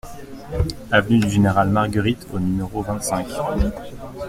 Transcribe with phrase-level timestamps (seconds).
[0.91, 3.27] Avenue du Général Margueritte au numéro vingt-cinq